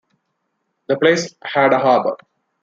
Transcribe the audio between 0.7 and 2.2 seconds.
The place had a harbour.